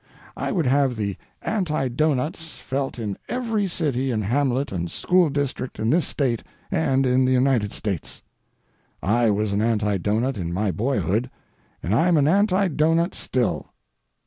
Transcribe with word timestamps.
I 0.35 0.51
would 0.51 0.65
have 0.65 0.95
the 0.95 1.15
Anti 1.43 1.87
Doughnuts 1.89 2.57
felt 2.57 2.97
in 2.97 3.19
every 3.29 3.67
city 3.67 4.09
and 4.09 4.23
hamlet 4.23 4.71
and 4.71 4.89
school 4.89 5.29
district 5.29 5.77
in 5.77 5.91
this 5.91 6.07
State 6.07 6.43
and 6.71 7.05
in 7.05 7.23
the 7.25 7.33
United 7.33 7.71
States. 7.71 8.23
I 9.03 9.29
was 9.29 9.53
an 9.53 9.61
Anti 9.61 9.99
Doughnut 9.99 10.39
in 10.39 10.51
my 10.53 10.71
boyhood, 10.71 11.29
and 11.83 11.93
I'm 11.93 12.17
an 12.17 12.27
Anti 12.27 12.69
Doughnut 12.69 13.13
still. 13.13 13.67